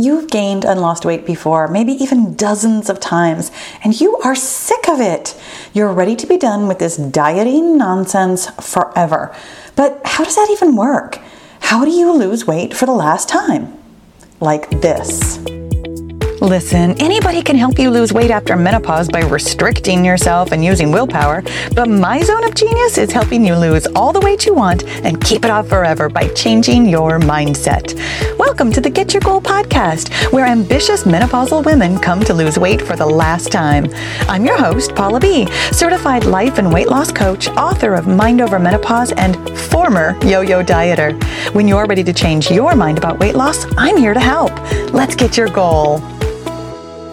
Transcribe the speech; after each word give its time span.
You've 0.00 0.30
gained 0.30 0.64
and 0.64 0.80
lost 0.80 1.04
weight 1.04 1.26
before, 1.26 1.66
maybe 1.66 1.92
even 1.92 2.34
dozens 2.34 2.88
of 2.88 3.00
times, 3.00 3.50
and 3.82 4.00
you 4.00 4.16
are 4.18 4.36
sick 4.36 4.88
of 4.88 5.00
it. 5.00 5.36
You're 5.72 5.92
ready 5.92 6.14
to 6.14 6.26
be 6.26 6.36
done 6.36 6.68
with 6.68 6.78
this 6.78 6.96
dieting 6.96 7.76
nonsense 7.76 8.46
forever. 8.60 9.34
But 9.74 10.00
how 10.04 10.22
does 10.22 10.36
that 10.36 10.50
even 10.52 10.76
work? 10.76 11.18
How 11.60 11.84
do 11.84 11.90
you 11.90 12.12
lose 12.12 12.46
weight 12.46 12.74
for 12.74 12.86
the 12.86 12.92
last 12.92 13.28
time? 13.28 13.76
Like 14.40 14.70
this. 14.82 15.38
Listen, 16.40 16.92
anybody 17.00 17.42
can 17.42 17.56
help 17.56 17.80
you 17.80 17.90
lose 17.90 18.12
weight 18.12 18.30
after 18.30 18.54
menopause 18.54 19.08
by 19.08 19.22
restricting 19.22 20.04
yourself 20.04 20.52
and 20.52 20.64
using 20.64 20.92
willpower, 20.92 21.42
but 21.74 21.88
my 21.88 22.22
zone 22.22 22.44
of 22.44 22.54
genius 22.54 22.96
is 22.96 23.10
helping 23.10 23.44
you 23.44 23.56
lose 23.56 23.88
all 23.96 24.12
the 24.12 24.20
weight 24.20 24.46
you 24.46 24.54
want 24.54 24.84
and 25.04 25.20
keep 25.20 25.44
it 25.44 25.50
off 25.50 25.66
forever 25.66 26.08
by 26.08 26.28
changing 26.28 26.86
your 26.86 27.18
mindset. 27.18 27.92
Welcome 28.38 28.70
to 28.70 28.80
the 28.80 28.88
Get 28.88 29.12
Your 29.12 29.20
Goal 29.20 29.40
podcast, 29.40 30.14
where 30.32 30.46
ambitious 30.46 31.02
menopausal 31.02 31.64
women 31.64 31.98
come 31.98 32.20
to 32.20 32.32
lose 32.32 32.56
weight 32.56 32.82
for 32.82 32.94
the 32.94 33.06
last 33.06 33.50
time. 33.50 33.92
I'm 34.28 34.46
your 34.46 34.58
host, 34.58 34.94
Paula 34.94 35.18
B., 35.18 35.48
certified 35.72 36.24
life 36.24 36.58
and 36.58 36.72
weight 36.72 36.88
loss 36.88 37.10
coach, 37.10 37.48
author 37.48 37.94
of 37.94 38.06
Mind 38.06 38.40
Over 38.40 38.60
Menopause, 38.60 39.10
and 39.10 39.36
former 39.58 40.16
yo 40.22 40.42
yo 40.42 40.62
dieter. 40.62 41.20
When 41.52 41.66
you're 41.66 41.86
ready 41.86 42.04
to 42.04 42.12
change 42.12 42.48
your 42.48 42.76
mind 42.76 42.96
about 42.96 43.18
weight 43.18 43.34
loss, 43.34 43.66
I'm 43.76 43.96
here 43.96 44.14
to 44.14 44.20
help. 44.20 44.52
Let's 44.92 45.16
get 45.16 45.36
your 45.36 45.48
goal. 45.48 46.00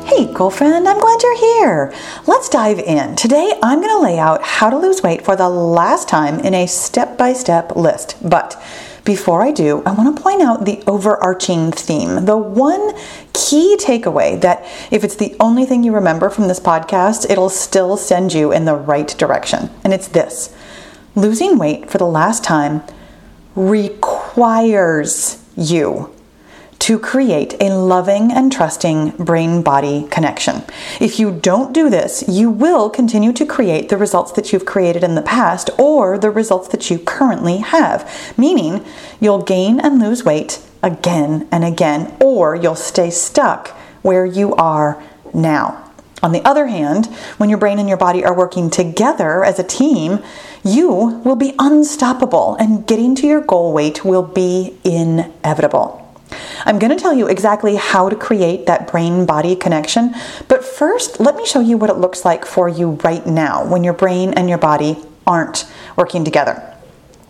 Hey, 0.05 0.31
girlfriend, 0.31 0.87
I'm 0.87 0.99
glad 0.99 1.23
you're 1.23 1.37
here. 1.37 1.93
Let's 2.27 2.47
dive 2.47 2.77
in. 2.77 3.15
Today, 3.15 3.51
I'm 3.63 3.81
going 3.81 3.91
to 3.91 4.03
lay 4.03 4.19
out 4.19 4.43
how 4.43 4.69
to 4.69 4.77
lose 4.77 5.01
weight 5.01 5.25
for 5.25 5.35
the 5.35 5.49
last 5.49 6.07
time 6.07 6.39
in 6.41 6.53
a 6.53 6.67
step 6.67 7.17
by 7.17 7.33
step 7.33 7.75
list. 7.75 8.15
But 8.21 8.61
before 9.03 9.41
I 9.41 9.51
do, 9.51 9.81
I 9.83 9.93
want 9.93 10.15
to 10.15 10.21
point 10.21 10.43
out 10.43 10.63
the 10.63 10.83
overarching 10.85 11.71
theme, 11.71 12.25
the 12.25 12.37
one 12.37 12.93
key 13.33 13.77
takeaway 13.81 14.39
that 14.41 14.63
if 14.91 15.03
it's 15.03 15.15
the 15.15 15.35
only 15.39 15.65
thing 15.65 15.83
you 15.83 15.91
remember 15.91 16.29
from 16.29 16.47
this 16.47 16.59
podcast, 16.59 17.27
it'll 17.27 17.49
still 17.49 17.97
send 17.97 18.31
you 18.31 18.51
in 18.51 18.65
the 18.65 18.75
right 18.75 19.07
direction. 19.17 19.71
And 19.83 19.91
it's 19.91 20.07
this 20.07 20.55
losing 21.15 21.57
weight 21.57 21.89
for 21.89 21.97
the 21.97 22.05
last 22.05 22.43
time 22.43 22.83
requires 23.55 25.43
you 25.57 26.14
to 26.85 26.99
create 26.99 27.55
a 27.59 27.73
loving 27.73 28.31
and 28.31 28.51
trusting 28.51 29.09
brain 29.17 29.63
body 29.63 30.05
connection. 30.11 30.63
If 31.01 31.19
you 31.19 31.31
don't 31.31 31.73
do 31.73 31.89
this, 31.89 32.23
you 32.27 32.51
will 32.51 32.91
continue 32.91 33.33
to 33.33 33.43
create 33.43 33.89
the 33.89 33.97
results 33.97 34.31
that 34.33 34.53
you've 34.53 34.67
created 34.67 35.03
in 35.03 35.15
the 35.15 35.23
past 35.23 35.71
or 35.79 36.19
the 36.19 36.29
results 36.29 36.67
that 36.67 36.91
you 36.91 36.99
currently 36.99 37.57
have, 37.57 38.07
meaning 38.37 38.85
you'll 39.19 39.41
gain 39.41 39.79
and 39.79 39.97
lose 39.97 40.23
weight 40.23 40.61
again 40.83 41.47
and 41.51 41.65
again, 41.65 42.15
or 42.21 42.55
you'll 42.55 42.75
stay 42.75 43.09
stuck 43.09 43.69
where 44.03 44.27
you 44.27 44.53
are 44.53 45.01
now. 45.33 45.91
On 46.21 46.33
the 46.33 46.47
other 46.47 46.67
hand, 46.67 47.07
when 47.37 47.49
your 47.49 47.57
brain 47.57 47.79
and 47.79 47.89
your 47.89 47.97
body 47.97 48.23
are 48.23 48.37
working 48.37 48.69
together 48.69 49.43
as 49.43 49.57
a 49.57 49.63
team, 49.63 50.19
you 50.63 51.19
will 51.25 51.35
be 51.35 51.55
unstoppable 51.57 52.53
and 52.57 52.85
getting 52.85 53.15
to 53.15 53.25
your 53.25 53.41
goal 53.41 53.73
weight 53.73 54.05
will 54.05 54.21
be 54.21 54.77
inevitable. 54.83 56.04
I'm 56.65 56.79
going 56.79 56.95
to 56.95 57.01
tell 57.01 57.13
you 57.13 57.27
exactly 57.27 57.75
how 57.75 58.09
to 58.09 58.15
create 58.15 58.65
that 58.65 58.91
brain 58.91 59.25
body 59.25 59.55
connection, 59.55 60.13
but 60.47 60.63
first, 60.63 61.19
let 61.19 61.35
me 61.35 61.45
show 61.45 61.59
you 61.59 61.77
what 61.77 61.89
it 61.89 61.97
looks 61.97 62.25
like 62.25 62.45
for 62.45 62.67
you 62.67 62.91
right 63.03 63.25
now 63.25 63.65
when 63.65 63.83
your 63.83 63.93
brain 63.93 64.33
and 64.33 64.49
your 64.49 64.57
body 64.57 64.97
aren't 65.27 65.65
working 65.95 66.23
together. 66.23 66.71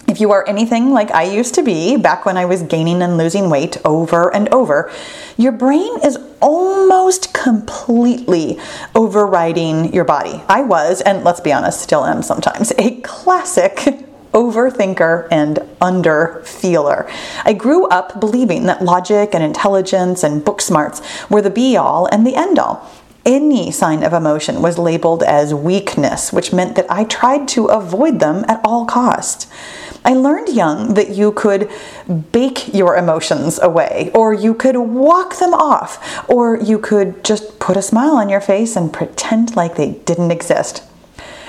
If 0.08 0.22
you 0.22 0.32
are 0.32 0.48
anything 0.48 0.92
like 0.92 1.10
I 1.12 1.24
used 1.24 1.56
to 1.56 1.64
be 1.64 1.98
back 1.98 2.26
when 2.26 2.38
I 2.38 2.46
was 2.46 2.62
gaining 2.62 3.02
and 3.02 3.18
losing 3.18 3.50
weight 3.50 3.78
over 3.84 4.34
and 4.34 4.48
over, 4.50 4.92
your 5.36 5.52
brain 5.52 6.00
is 6.04 6.18
almost 6.42 7.34
completely 7.34 8.60
overriding 8.94 9.92
your 9.94 10.06
body. 10.06 10.44
I 10.48 10.62
was, 10.62 11.02
and 11.02 11.24
let's 11.24 11.42
be 11.42 11.52
honest, 11.52 11.82
still 11.82 12.06
am 12.06 12.22
sometimes, 12.22 12.72
a 12.78 13.02
classic 13.02 14.06
overthinker 14.36 15.28
and 15.32 15.58
underfeeler. 15.82 17.10
I 17.46 17.54
grew 17.54 17.88
up 17.88 18.20
believing 18.20 18.66
that 18.66 18.84
logic 18.84 19.34
and 19.34 19.44
intelligence 19.44 20.24
and 20.24 20.44
book 20.44 20.62
smarts 20.62 21.02
were 21.30 21.42
the 21.42 21.50
be 21.50 21.78
all 21.78 22.06
and 22.08 22.28
the 22.28 22.36
end 22.36 22.60
all. 22.60 22.92
Any 23.26 23.72
sign 23.72 24.04
of 24.04 24.14
emotion 24.14 24.62
was 24.62 24.78
labeled 24.78 25.24
as 25.24 25.52
weakness, 25.52 26.32
which 26.32 26.54
meant 26.54 26.76
that 26.76 26.86
I 26.92 27.06
tried 27.06 27.48
to 27.50 27.66
avoid 27.66 28.20
them 28.20 28.46
at 28.48 28.62
all 28.64 28.86
costs. 28.86 29.48
I 30.04 30.14
learned 30.14 30.50
young 30.50 30.94
that 30.94 31.10
you 31.10 31.32
could 31.32 31.72
bake 32.32 32.76
your 32.76 32.96
emotions 32.96 33.58
away, 33.58 34.12
or 34.14 34.36
you 34.36 34.54
could 34.54 34.78
walk 34.78 35.38
them 35.38 35.56
off, 35.56 36.30
or 36.30 36.58
you 36.58 36.78
could 36.78 37.24
just 37.24 37.58
put 37.58 37.78
a 37.78 37.82
smile 37.82 38.16
on 38.16 38.30
your 38.30 38.42
face 38.42 38.76
and 38.76 38.94
pretend 38.94 39.56
like 39.56 39.76
they 39.76 39.94
didn't 40.06 40.30
exist. 40.30 40.84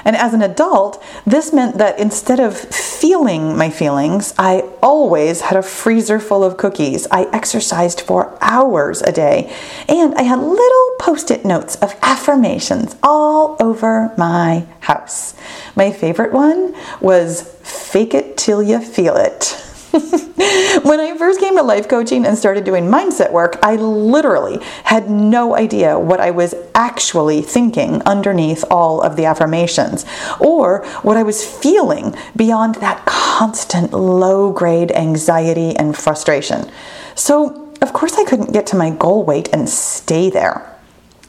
And 0.07 0.15
as 0.17 0.33
an 0.35 0.41
adult, 0.41 1.03
this 1.27 1.53
meant 1.53 1.79
that 1.79 1.99
instead 1.99 2.39
of 2.39 2.57
feeling 2.57 3.57
my 3.57 3.71
feelings, 3.71 4.33
I 4.39 4.61
always 4.81 5.41
had 5.41 5.59
a 5.59 5.63
freezer 5.63 6.21
full 6.21 6.45
of 6.45 6.57
cookies. 6.57 7.09
I 7.11 7.25
exercised 7.33 8.01
for 8.01 8.39
hours 8.41 9.03
a 9.03 9.11
day, 9.11 9.53
and 9.89 10.15
I 10.15 10.23
had 10.23 10.39
little 10.39 10.91
post 11.01 11.33
it 11.33 11.45
notes 11.45 11.75
of 11.83 11.93
affirmations 12.03 12.95
all 13.03 13.57
over 13.59 14.15
my 14.17 14.67
house. 14.79 15.35
My 15.75 15.91
favorite 15.91 16.33
one 16.33 16.77
was 17.01 17.43
fake 17.65 18.15
it 18.15 18.37
till 18.37 18.63
you 18.63 18.81
feel 18.81 19.17
it. 19.17 19.61
when 20.83 21.01
I 21.01 21.17
first 21.17 21.41
came 21.41 21.57
to 21.57 21.63
life 21.63 21.89
coaching 21.89 22.27
and 22.27 22.37
started 22.37 22.65
doing 22.65 22.85
mindset 22.85 23.33
work, 23.33 23.59
I 23.63 23.77
literally 23.77 24.59
had 24.85 25.09
no 25.09 25.57
idea 25.57 25.99
what 25.99 26.21
I 26.21 26.31
was 26.31 26.55
actually 26.75 27.41
thinking 27.41 28.03
underneath 28.03 28.63
all 28.71 29.01
of 29.01 29.17
the 29.17 29.25
affirmations 29.25 30.05
or 30.39 30.85
what 31.01 31.17
I 31.17 31.23
was 31.23 31.43
feeling 31.43 32.15
beyond 32.37 32.75
that 32.77 33.07
constant 33.07 33.95
low 33.95 34.53
grade 34.53 34.93
anxiety 34.93 35.75
and 35.75 35.97
frustration. 35.97 36.71
So, 37.15 37.73
of 37.81 37.95
course, 37.95 38.19
I 38.19 38.25
couldn't 38.25 38.53
get 38.53 38.67
to 38.69 38.77
my 38.77 38.91
goal 38.91 39.25
weight 39.25 39.49
and 39.55 39.67
stay 39.67 40.29
there. 40.29 40.71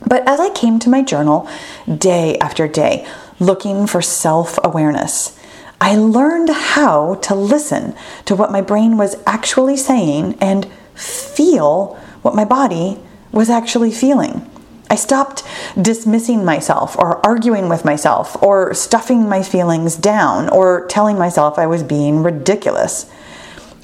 But 0.06 0.28
as 0.28 0.42
I 0.42 0.50
came 0.50 0.80
to 0.80 0.90
my 0.90 1.02
journal 1.02 1.50
day 1.88 2.38
after 2.40 2.68
day, 2.68 3.08
looking 3.40 3.88
for 3.88 4.02
self 4.02 4.60
awareness, 4.66 5.38
I 5.80 5.96
learned 5.96 6.50
how 6.50 7.16
to 7.16 7.36
listen 7.36 7.96
to 8.26 8.36
what 8.36 8.52
my 8.52 8.62
brain 8.62 8.98
was 8.98 9.16
actually 9.26 9.78
saying 9.78 10.38
and 10.42 10.66
feel 10.96 11.96
what 12.22 12.36
my 12.36 12.46
body 12.46 13.00
was 13.32 13.50
actually 13.50 13.92
feeling. 13.92 14.50
I 14.90 14.96
stopped 14.96 15.44
dismissing 15.80 16.46
myself 16.46 16.98
or 16.98 17.24
arguing 17.26 17.70
with 17.70 17.86
myself 17.86 18.42
or 18.42 18.74
stuffing 18.74 19.28
my 19.28 19.44
feelings 19.44 19.96
down 19.96 20.50
or 20.50 20.88
telling 20.88 21.18
myself 21.18 21.60
I 21.60 21.68
was 21.68 21.84
being 21.84 22.24
ridiculous. 22.24 23.12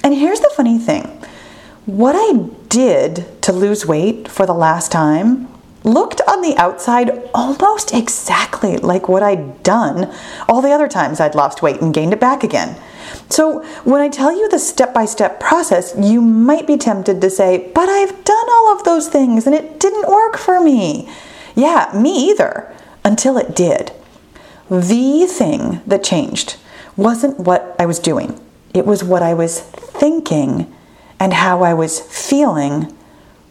And 0.02 0.14
here's 0.14 0.40
the 0.40 0.52
funny 0.56 0.78
thing 0.78 1.22
what 1.86 2.16
I 2.16 2.48
did 2.68 3.42
to 3.42 3.52
lose 3.52 3.84
weight 3.84 4.28
for 4.28 4.46
the 4.46 4.54
last 4.54 4.90
time 4.90 5.48
looked 5.84 6.22
on 6.26 6.40
the 6.40 6.56
outside 6.56 7.28
almost 7.34 7.94
exactly 7.94 8.78
like 8.78 9.08
what 9.08 9.22
I'd 9.22 9.62
done 9.62 10.12
all 10.48 10.62
the 10.62 10.70
other 10.70 10.88
times 10.88 11.20
I'd 11.20 11.34
lost 11.34 11.62
weight 11.62 11.80
and 11.80 11.94
gained 11.94 12.14
it 12.14 12.20
back 12.20 12.42
again. 12.42 12.80
So, 13.28 13.62
when 13.84 14.00
I 14.00 14.08
tell 14.08 14.32
you 14.32 14.48
the 14.48 14.58
step 14.58 14.94
by 14.94 15.04
step 15.04 15.38
process, 15.38 15.94
you 15.98 16.20
might 16.20 16.66
be 16.66 16.76
tempted 16.76 17.20
to 17.20 17.30
say, 17.30 17.70
But 17.74 17.88
I've 17.88 18.24
done 18.24 18.46
all 18.50 18.72
of 18.72 18.84
those 18.84 19.08
things 19.08 19.46
and 19.46 19.54
it 19.54 19.78
didn't 19.78 20.08
work 20.08 20.36
for 20.36 20.60
me. 20.60 21.08
Yeah, 21.54 21.90
me 21.94 22.30
either, 22.30 22.74
until 23.04 23.36
it 23.36 23.54
did. 23.54 23.92
The 24.70 25.26
thing 25.26 25.82
that 25.86 26.02
changed 26.02 26.56
wasn't 26.96 27.40
what 27.40 27.76
I 27.78 27.86
was 27.86 27.98
doing, 27.98 28.40
it 28.72 28.86
was 28.86 29.04
what 29.04 29.22
I 29.22 29.34
was 29.34 29.60
thinking 29.60 30.72
and 31.20 31.32
how 31.34 31.62
I 31.62 31.74
was 31.74 32.00
feeling 32.00 32.96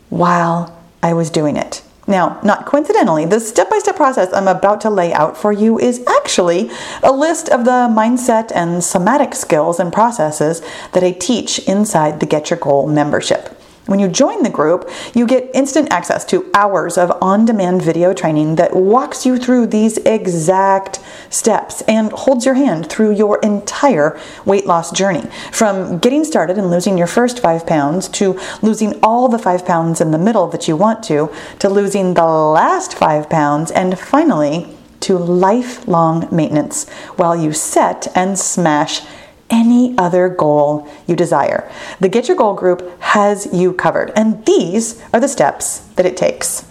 while 0.09 0.81
I 1.01 1.13
was 1.13 1.29
doing 1.29 1.57
it. 1.57 1.83
Now, 2.05 2.39
not 2.43 2.65
coincidentally, 2.65 3.25
the 3.25 3.39
step 3.39 3.69
by 3.69 3.79
step 3.79 3.95
process 3.95 4.33
I'm 4.33 4.47
about 4.47 4.81
to 4.81 4.89
lay 4.89 5.13
out 5.13 5.37
for 5.37 5.53
you 5.53 5.79
is 5.79 6.03
actually 6.05 6.69
a 7.01 7.11
list 7.11 7.47
of 7.49 7.63
the 7.63 7.87
mindset 7.89 8.51
and 8.53 8.83
somatic 8.83 9.33
skills 9.33 9.79
and 9.79 9.91
processes 9.91 10.61
that 10.91 11.03
I 11.03 11.11
teach 11.11 11.59
inside 11.59 12.19
the 12.19 12.25
Get 12.25 12.49
Your 12.49 12.59
Goal 12.59 12.87
membership. 12.87 13.57
When 13.85 13.99
you 13.99 14.07
join 14.07 14.43
the 14.43 14.49
group, 14.49 14.89
you 15.13 15.27
get 15.27 15.51
instant 15.53 15.91
access 15.91 16.23
to 16.25 16.49
hours 16.53 16.97
of 16.97 17.11
on 17.21 17.43
demand 17.43 17.81
video 17.81 18.13
training 18.13 18.55
that 18.55 18.73
walks 18.73 19.25
you 19.25 19.37
through 19.37 19.67
these 19.67 19.97
exact 19.99 21.01
steps 21.29 21.81
and 21.81 22.11
holds 22.13 22.45
your 22.45 22.55
hand 22.55 22.89
through 22.89 23.11
your 23.11 23.39
entire 23.39 24.17
weight 24.45 24.65
loss 24.65 24.91
journey. 24.91 25.23
From 25.51 25.97
getting 25.97 26.23
started 26.23 26.57
and 26.57 26.71
losing 26.71 26.97
your 26.97 27.07
first 27.07 27.39
five 27.39 27.67
pounds 27.67 28.07
to 28.09 28.39
losing 28.61 28.97
all 29.03 29.27
the 29.27 29.39
five 29.39 29.65
pounds 29.65 29.99
in 29.99 30.11
the 30.11 30.17
middle 30.17 30.47
that 30.47 30.67
you 30.67 30.77
want 30.77 31.03
to, 31.03 31.29
to 31.59 31.67
losing 31.67 32.13
the 32.13 32.25
last 32.25 32.93
five 32.93 33.29
pounds, 33.29 33.69
and 33.69 33.99
finally 33.99 34.77
to 35.01 35.17
lifelong 35.17 36.29
maintenance 36.31 36.89
while 37.17 37.35
you 37.35 37.51
set 37.51 38.07
and 38.15 38.39
smash 38.39 39.01
any 39.49 39.97
other 39.97 40.29
goal 40.29 40.87
you 41.07 41.15
desire. 41.15 41.69
The 41.99 42.09
Get 42.09 42.27
Your 42.27 42.37
Goal 42.37 42.53
group 42.53 42.99
has 43.01 43.47
you 43.53 43.73
covered, 43.73 44.11
and 44.15 44.45
these 44.45 45.01
are 45.13 45.19
the 45.19 45.27
steps 45.27 45.79
that 45.95 46.05
it 46.05 46.17
takes. 46.17 46.65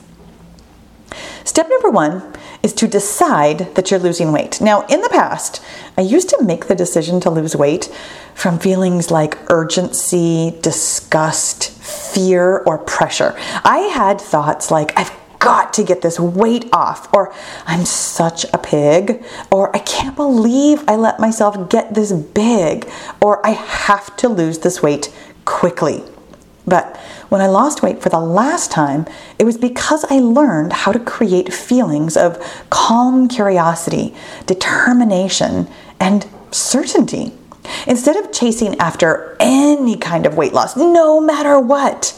Step 1.45 1.69
number 1.69 1.91
one 1.91 2.23
is 2.63 2.73
to 2.75 2.87
decide 2.87 3.75
that 3.75 3.91
you're 3.91 4.01
losing 4.01 4.33
weight. 4.33 4.61
Now, 4.61 4.87
in 4.87 5.01
the 5.01 5.09
past, 5.09 5.63
I 5.99 6.03
used 6.03 6.29
to 6.31 6.43
make 6.43 6.67
the 6.67 6.75
decision 6.75 7.21
to 7.21 7.31
lose 7.31 7.57
weight 7.57 7.93
from 8.35 8.59
feelings 8.59 9.11
like 9.11 9.37
urgency, 9.51 10.59
disgust, 10.63 11.71
fear, 11.71 12.59
or 12.59 12.79
pressure. 12.79 13.35
I 13.65 13.91
had 13.95 14.21
thoughts 14.21 14.71
like, 14.71 14.97
I've 14.97 15.11
got 15.43 15.73
to 15.75 15.83
get 15.83 16.03
this 16.03 16.21
weight 16.21 16.69
off, 16.73 17.13
or 17.13 17.35
I'm 17.67 17.85
such 17.85 18.45
a 18.53 18.59
pig, 18.59 19.25
or 19.51 19.75
I 19.75 19.81
can't 19.81 20.15
believe 20.15 20.85
I 20.87 20.95
let 20.95 21.19
myself 21.19 21.69
get 21.69 21.95
this 21.95 22.13
big, 22.13 22.89
or 23.21 23.45
I 23.45 23.51
have 23.51 24.17
to 24.19 24.29
lose 24.29 24.61
this 24.61 24.83
weight 24.83 25.13
quickly. 25.45 26.05
But 26.65 26.97
when 27.29 27.41
I 27.41 27.49
lost 27.49 27.83
weight 27.83 28.01
for 28.01 28.09
the 28.09 28.21
last 28.21 28.71
time, 28.71 29.05
it 29.37 29.45
was 29.45 29.59
because 29.59 30.05
I 30.09 30.21
learned 30.21 30.73
how 30.73 30.93
to 30.93 31.01
create 31.01 31.53
feelings 31.53 32.17
of 32.17 32.39
calm 32.71 33.27
curiosity, 33.27 34.15
determination, 34.47 35.67
and 35.99 36.25
certainty. 36.53 37.33
Instead 37.89 38.17
of 38.17 38.33
chasing 38.33 38.79
after 38.79 39.37
any 39.41 39.97
kind 39.97 40.25
of 40.25 40.37
weight 40.37 40.53
loss, 40.53 40.77
no 40.77 41.21
matter 41.21 41.59
what, 41.59 42.17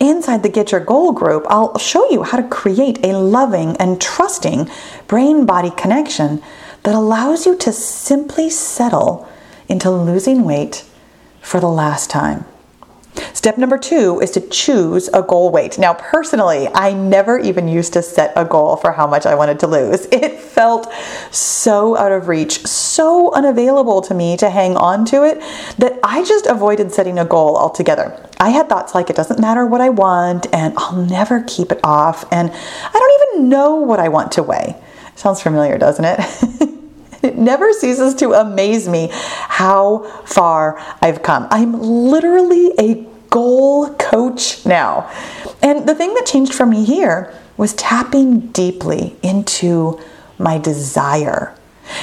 Inside 0.00 0.42
the 0.42 0.48
Get 0.48 0.70
Your 0.70 0.80
Goal 0.80 1.12
group, 1.12 1.44
I'll 1.48 1.76
show 1.78 2.08
you 2.10 2.22
how 2.22 2.40
to 2.40 2.48
create 2.48 3.04
a 3.04 3.18
loving 3.18 3.76
and 3.78 4.00
trusting 4.00 4.70
brain 5.08 5.44
body 5.44 5.70
connection 5.70 6.40
that 6.84 6.94
allows 6.94 7.46
you 7.46 7.56
to 7.56 7.72
simply 7.72 8.48
settle 8.48 9.28
into 9.68 9.90
losing 9.90 10.44
weight 10.44 10.84
for 11.40 11.58
the 11.58 11.68
last 11.68 12.10
time. 12.10 12.44
Step 13.32 13.58
number 13.58 13.78
two 13.78 14.20
is 14.20 14.30
to 14.32 14.40
choose 14.40 15.08
a 15.08 15.22
goal 15.22 15.50
weight. 15.50 15.78
Now, 15.78 15.94
personally, 15.94 16.68
I 16.74 16.92
never 16.92 17.38
even 17.38 17.68
used 17.68 17.92
to 17.94 18.02
set 18.02 18.32
a 18.36 18.44
goal 18.44 18.76
for 18.76 18.92
how 18.92 19.06
much 19.06 19.26
I 19.26 19.34
wanted 19.34 19.60
to 19.60 19.66
lose. 19.66 20.06
It 20.18 20.40
felt 20.40 20.92
so 21.30 21.96
out 21.96 22.10
of 22.10 22.26
reach, 22.26 22.66
so 22.66 23.32
unavailable 23.32 24.00
to 24.02 24.14
me 24.14 24.36
to 24.38 24.50
hang 24.50 24.76
on 24.76 25.04
to 25.06 25.22
it 25.22 25.38
that 25.78 25.98
I 26.02 26.24
just 26.24 26.46
avoided 26.46 26.92
setting 26.92 27.18
a 27.18 27.24
goal 27.24 27.56
altogether. 27.56 28.20
I 28.40 28.50
had 28.50 28.68
thoughts 28.68 28.94
like 28.94 29.10
it 29.10 29.16
doesn't 29.16 29.40
matter 29.40 29.64
what 29.64 29.80
I 29.80 29.90
want 29.90 30.52
and 30.52 30.74
I'll 30.76 30.96
never 30.96 31.42
keep 31.42 31.70
it 31.70 31.80
off 31.84 32.24
and 32.32 32.50
I 32.50 32.92
don't 32.92 33.36
even 33.38 33.48
know 33.48 33.76
what 33.76 34.00
I 34.00 34.08
want 34.08 34.32
to 34.32 34.42
weigh. 34.42 34.76
Sounds 35.14 35.40
familiar, 35.40 35.78
doesn't 35.78 36.04
it? 36.04 36.74
It 37.22 37.36
never 37.38 37.72
ceases 37.72 38.14
to 38.16 38.32
amaze 38.32 38.88
me 38.88 39.08
how 39.12 40.04
far 40.24 40.78
I've 41.02 41.22
come. 41.22 41.46
I'm 41.50 41.80
literally 41.80 42.72
a 42.78 43.06
goal 43.30 43.94
coach 43.94 44.64
now. 44.64 45.10
And 45.62 45.88
the 45.88 45.94
thing 45.94 46.14
that 46.14 46.26
changed 46.26 46.54
for 46.54 46.66
me 46.66 46.84
here 46.84 47.34
was 47.56 47.74
tapping 47.74 48.40
deeply 48.52 49.16
into 49.22 50.00
my 50.38 50.58
desire. 50.58 51.54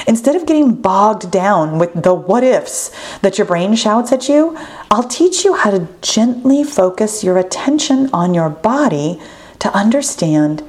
Instead 0.06 0.36
of 0.36 0.46
getting 0.46 0.74
bogged 0.74 1.30
down 1.30 1.78
with 1.78 2.02
the 2.02 2.12
what 2.12 2.42
ifs 2.42 2.90
that 3.20 3.38
your 3.38 3.46
brain 3.46 3.74
shouts 3.74 4.12
at 4.12 4.28
you, 4.28 4.56
I'll 4.90 5.08
teach 5.08 5.44
you 5.44 5.54
how 5.54 5.70
to 5.70 5.88
gently 6.02 6.64
focus 6.64 7.22
your 7.22 7.38
attention 7.38 8.10
on 8.12 8.34
your 8.34 8.50
body 8.50 9.20
to 9.60 9.72
understand 9.72 10.60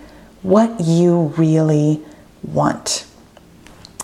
what 0.43 0.79
you 0.79 1.33
really 1.35 2.01
want. 2.43 3.06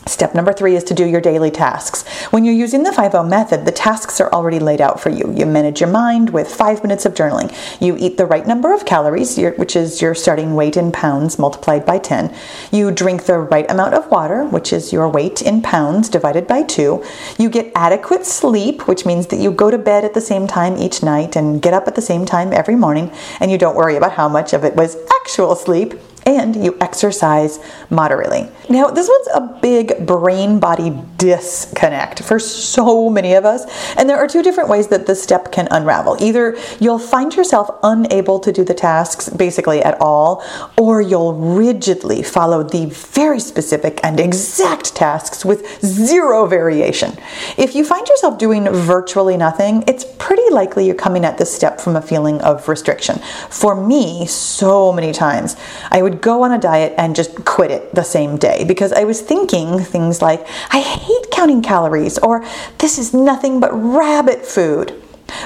Step 0.06 0.36
number 0.36 0.52
three 0.52 0.76
is 0.76 0.84
to 0.84 0.94
do 0.94 1.06
your 1.06 1.22
daily 1.22 1.50
tasks. 1.50 2.08
When 2.32 2.44
you're 2.44 2.54
using 2.54 2.84
the 2.84 2.92
5 2.92 3.26
method, 3.26 3.66
the 3.66 3.72
tasks 3.72 4.20
are 4.20 4.32
already 4.34 4.60
laid 4.60 4.82
out 4.82 5.00
for 5.00 5.10
you. 5.10 5.34
You 5.36 5.46
manage 5.46 5.80
your 5.80 5.90
mind 5.90 6.32
with 6.32 6.54
five 6.54 6.84
minutes 6.84 7.06
of 7.06 7.14
journaling. 7.14 7.54
You 7.82 7.96
eat 7.98 8.18
the 8.18 8.26
right 8.26 8.46
number 8.46 8.74
of 8.74 8.86
calories, 8.86 9.38
which 9.38 9.78
is 9.78 10.02
your 10.02 10.14
starting 10.14 10.56
weight 10.56 10.76
in 10.76 10.92
pounds 10.92 11.40
multiplied 11.40 11.86
by 11.86 12.00
10. 12.00 12.36
You 12.72 12.92
drink 12.92 13.24
the 13.24 13.40
right 13.40 13.70
amount 13.72 13.94
of 13.94 14.12
water, 14.12 14.44
which 14.44 14.74
is 14.74 14.92
your 14.92 15.08
weight 15.08 15.42
in 15.42 15.62
pounds 15.62 16.10
divided 16.10 16.48
by 16.48 16.64
two. 16.64 17.04
You 17.40 17.50
get 17.50 17.72
adequate 17.74 18.26
sleep, 18.26 18.88
which 18.88 19.06
means 19.06 19.28
that 19.28 19.40
you 19.40 19.52
go 19.52 19.72
to 19.72 19.78
bed 19.78 20.04
at 20.04 20.14
the 20.14 20.22
same 20.22 20.48
time 20.48 20.78
each 20.78 21.02
night 21.02 21.38
and 21.38 21.62
get 21.62 21.74
up 21.74 21.88
at 21.88 21.96
the 21.96 22.02
same 22.02 22.26
time 22.26 22.52
every 22.52 22.76
morning, 22.76 23.10
and 23.40 23.50
you 23.52 23.58
don't 23.58 23.76
worry 23.76 23.96
about 23.96 24.14
how 24.14 24.28
much 24.28 24.52
of 24.54 24.66
it 24.66 24.76
was 24.76 24.98
actual 25.22 25.56
sleep 25.56 25.94
and 26.26 26.56
you 26.64 26.78
exercise 26.82 27.60
moderately. 27.90 28.50
Now, 28.70 28.88
this 28.88 29.10
one's 29.10 29.28
a 29.34 29.60
big 29.62 30.06
brain 30.06 30.60
body 30.60 30.94
disconnect 31.18 32.24
for 32.24 32.40
so 32.40 33.10
many 33.10 33.34
of 33.34 33.46
us, 33.46 33.66
and 33.96 34.10
there 34.10 34.18
are 34.18 34.28
two 34.28 34.42
different 34.42 34.70
ways 34.70 34.88
that 34.88 35.06
this 35.06 35.22
step 35.22 35.52
can 35.52 35.68
unravel. 35.72 36.18
Either 36.20 36.58
you'll 36.80 37.00
find 37.00 37.36
yourself 37.36 37.70
unable 37.84 38.40
to 38.40 38.52
do 38.52 38.64
the 38.64 38.74
tasks 38.74 39.30
basically 39.30 39.82
at 39.82 40.00
all, 40.00 40.44
or 40.78 41.02
you'll 41.02 41.34
rigidly 41.34 42.24
follow 42.24 42.64
the 42.64 42.86
very 42.88 43.40
specific 43.40 44.00
and 44.04 44.20
exact 44.20 44.96
tasks 44.96 45.46
with 45.46 45.84
zero 45.84 46.46
variation. 46.46 47.18
If 47.58 47.76
you 47.76 47.84
find 47.84 48.08
yourself 48.08 48.38
doing 48.38 48.70
virtually 48.70 49.38
nothing, 49.38 49.84
it's 49.88 50.06
pretty 50.20 50.50
likely 50.52 50.86
you're 50.86 50.96
coming 50.96 51.26
at 51.26 51.38
this 51.38 51.54
step 51.54 51.80
from 51.80 51.96
a 51.96 52.02
feeling 52.02 52.42
of 52.42 52.68
restriction. 52.68 53.20
For 53.50 53.76
me, 53.76 54.26
so 54.26 54.92
many 54.92 55.12
times, 55.12 55.56
I 55.92 56.02
would 56.02 56.13
would 56.14 56.22
go 56.22 56.44
on 56.44 56.52
a 56.52 56.60
diet 56.60 56.94
and 56.98 57.16
just 57.16 57.44
quit 57.44 57.72
it 57.72 57.94
the 57.96 58.04
same 58.04 58.38
day 58.38 58.64
because 58.64 58.94
I 58.94 59.04
was 59.04 59.20
thinking 59.20 59.80
things 59.80 60.22
like, 60.22 60.46
I 60.70 60.80
hate 60.80 61.32
counting 61.32 61.64
calories, 61.64 62.20
or 62.20 62.46
this 62.78 63.00
is 63.00 63.14
nothing 63.14 63.60
but 63.60 63.72
rabbit 63.74 64.46
food. 64.46 64.94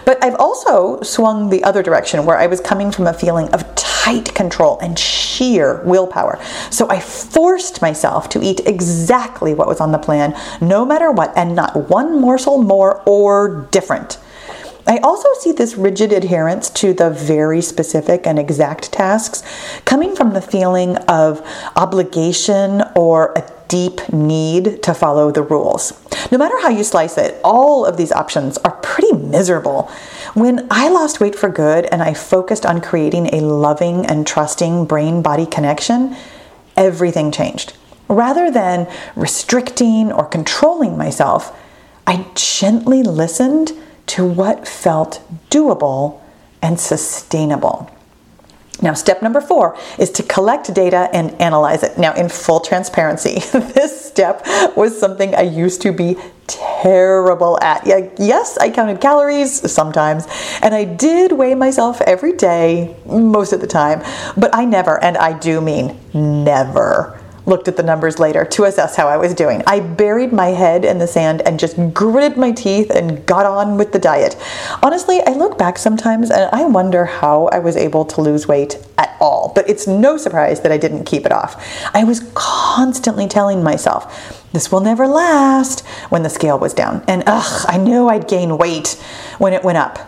But 0.03 0.21
I've 0.21 0.35
also 0.35 1.01
swung 1.01 1.49
the 1.49 1.63
other 1.63 1.81
direction 1.81 2.25
where 2.25 2.37
I 2.37 2.47
was 2.47 2.59
coming 2.59 2.91
from 2.91 3.07
a 3.07 3.13
feeling 3.13 3.47
of 3.53 3.63
tight 3.75 4.35
control 4.35 4.77
and 4.79 4.99
sheer 4.99 5.81
willpower. 5.85 6.37
So 6.69 6.89
I 6.89 6.99
forced 6.99 7.81
myself 7.81 8.27
to 8.29 8.43
eat 8.43 8.59
exactly 8.65 9.53
what 9.53 9.67
was 9.67 9.79
on 9.79 9.93
the 9.93 9.97
plan, 9.97 10.35
no 10.59 10.85
matter 10.85 11.09
what, 11.11 11.31
and 11.37 11.55
not 11.55 11.89
one 11.89 12.19
morsel 12.19 12.61
more 12.61 13.01
or 13.05 13.69
different. 13.71 14.17
I 14.87 14.99
also 14.99 15.27
see 15.41 15.51
this 15.51 15.75
rigid 15.75 16.13
adherence 16.13 16.69
to 16.71 16.93
the 16.93 17.09
very 17.09 17.61
specific 17.61 18.25
and 18.25 18.39
exact 18.39 18.93
tasks 18.93 19.43
coming 19.83 20.15
from 20.15 20.31
the 20.31 20.41
feeling 20.41 20.95
of 20.95 21.45
obligation 21.75 22.83
or 22.95 23.33
a 23.35 23.43
deep 23.67 24.13
need 24.13 24.81
to 24.83 24.93
follow 24.93 25.29
the 25.29 25.41
rules. 25.41 25.91
No 26.31 26.37
matter 26.37 26.57
how 26.61 26.69
you 26.69 26.85
slice 26.85 27.17
it, 27.17 27.37
all 27.43 27.85
of 27.85 27.97
these 27.97 28.13
options 28.13 28.57
are 28.59 28.71
pretty 28.77 29.11
miserable. 29.11 29.91
When 30.35 30.65
I 30.71 30.87
lost 30.87 31.19
weight 31.19 31.35
for 31.35 31.49
good 31.49 31.85
and 31.91 32.01
I 32.01 32.13
focused 32.13 32.65
on 32.65 32.79
creating 32.79 33.33
a 33.33 33.41
loving 33.41 34.05
and 34.05 34.25
trusting 34.25 34.85
brain 34.85 35.21
body 35.21 35.45
connection, 35.45 36.15
everything 36.77 37.29
changed. 37.33 37.73
Rather 38.07 38.49
than 38.49 38.87
restricting 39.17 40.13
or 40.13 40.25
controlling 40.25 40.97
myself, 40.97 41.57
I 42.05 42.25
gently 42.35 43.03
listened 43.03 43.73
to 44.07 44.25
what 44.25 44.67
felt 44.67 45.21
doable 45.49 46.21
and 46.61 46.79
sustainable. 46.79 47.91
Now, 48.81 48.93
step 48.93 49.23
number 49.23 49.41
four 49.41 49.75
is 49.97 50.11
to 50.11 50.23
collect 50.23 50.71
data 50.73 51.09
and 51.11 51.33
analyze 51.41 51.81
it. 51.81 51.97
Now, 51.97 52.13
in 52.13 52.29
full 52.29 52.59
transparency, 52.59 53.39
this 53.73 54.05
step 54.05 54.45
was 54.75 54.97
something 54.97 55.33
I 55.33 55.41
used 55.41 55.81
to 55.81 55.91
be 55.91 56.15
terrible 56.45 57.59
at. 57.61 57.85
Yes, 58.19 58.57
I 58.57 58.69
counted 58.69 59.01
calories 59.01 59.71
sometimes, 59.71 60.27
and 60.61 60.75
I 60.75 60.83
did 60.83 61.31
weigh 61.31 61.55
myself 61.55 62.01
every 62.01 62.33
day, 62.33 62.95
most 63.05 63.51
of 63.51 63.61
the 63.61 63.67
time, 63.67 64.03
but 64.37 64.53
I 64.53 64.65
never, 64.65 65.03
and 65.03 65.17
I 65.17 65.37
do 65.37 65.59
mean 65.59 65.99
never, 66.13 67.16
looked 67.47 67.67
at 67.67 67.77
the 67.77 67.83
numbers 67.83 68.19
later 68.19 68.45
to 68.45 68.65
assess 68.65 68.95
how 68.97 69.07
I 69.07 69.17
was 69.17 69.33
doing. 69.33 69.63
I 69.65 69.79
buried 69.79 70.33
my 70.33 70.47
head 70.47 70.83
in 70.83 70.99
the 70.99 71.07
sand 71.07 71.41
and 71.41 71.59
just 71.59 71.77
gritted 71.93 72.37
my 72.37 72.51
teeth 72.51 72.91
and 72.91 73.25
got 73.25 73.45
on 73.45 73.77
with 73.77 73.93
the 73.93 73.99
diet. 73.99 74.35
Honestly, 74.83 75.21
I 75.25 75.31
look 75.31 75.57
back 75.57 75.77
sometimes 75.77 76.29
and 76.29 76.49
I 76.51 76.65
wonder 76.65 77.05
how 77.05 77.47
I 77.47 77.59
was 77.59 77.77
able 77.77 78.03
to 78.05 78.21
lose 78.21 78.47
weight 78.47 78.85
at 78.97 79.15
all, 79.21 79.53
but 79.55 79.67
it's 79.69 79.87
no 79.87 80.17
surprise 80.17 80.61
that 80.61 80.71
I 80.71 80.77
didn't 80.77 81.05
keep 81.05 81.25
it 81.25 81.31
off. 81.31 81.55
I 81.95 82.03
was 82.03 82.29
constantly 82.35 83.27
telling 83.27 83.63
myself, 83.63 84.43
this 84.51 84.71
will 84.71 84.81
never 84.81 85.07
last 85.07 85.85
when 86.09 86.23
the 86.23 86.29
scale 86.29 86.59
was 86.59 86.73
down. 86.73 87.03
And 87.07 87.23
ugh, 87.25 87.65
I 87.67 87.77
knew 87.77 88.09
I'd 88.09 88.27
gain 88.27 88.57
weight 88.57 89.01
when 89.37 89.53
it 89.53 89.63
went 89.63 89.77
up. 89.77 89.99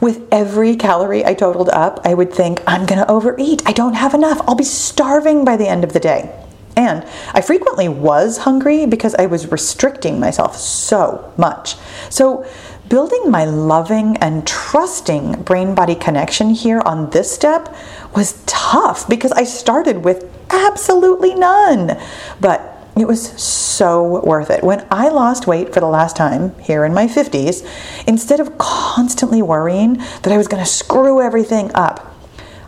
With 0.00 0.28
every 0.30 0.76
calorie 0.76 1.24
I 1.24 1.34
totaled 1.34 1.70
up, 1.70 2.00
I 2.04 2.14
would 2.14 2.32
think, 2.32 2.62
I'm 2.66 2.86
gonna 2.86 3.06
overeat. 3.08 3.62
I 3.66 3.72
don't 3.72 3.94
have 3.94 4.14
enough. 4.14 4.40
I'll 4.46 4.54
be 4.54 4.62
starving 4.62 5.44
by 5.44 5.56
the 5.56 5.66
end 5.66 5.82
of 5.82 5.92
the 5.92 6.00
day. 6.00 6.45
And 6.76 7.06
I 7.32 7.40
frequently 7.40 7.88
was 7.88 8.38
hungry 8.38 8.84
because 8.84 9.14
I 9.14 9.26
was 9.26 9.50
restricting 9.50 10.20
myself 10.20 10.56
so 10.56 11.32
much. 11.38 11.76
So, 12.10 12.46
building 12.88 13.30
my 13.30 13.44
loving 13.46 14.16
and 14.18 14.46
trusting 14.46 15.42
brain 15.42 15.74
body 15.74 15.94
connection 15.94 16.50
here 16.50 16.80
on 16.80 17.10
this 17.10 17.32
step 17.32 17.74
was 18.14 18.40
tough 18.46 19.08
because 19.08 19.32
I 19.32 19.44
started 19.44 20.04
with 20.04 20.30
absolutely 20.50 21.34
none. 21.34 21.98
But 22.40 22.72
It 22.96 23.06
was 23.06 23.28
so 23.40 24.24
worth 24.24 24.48
it. 24.48 24.64
When 24.64 24.86
I 24.90 25.08
lost 25.08 25.46
weight 25.46 25.74
for 25.74 25.80
the 25.80 25.86
last 25.86 26.16
time 26.16 26.58
here 26.60 26.82
in 26.82 26.94
my 26.94 27.06
50s, 27.06 27.62
instead 28.06 28.40
of 28.40 28.56
constantly 28.56 29.42
worrying 29.42 29.98
that 30.22 30.32
I 30.32 30.38
was 30.38 30.48
going 30.48 30.64
to 30.64 30.70
screw 30.70 31.20
everything 31.20 31.70
up, 31.74 32.14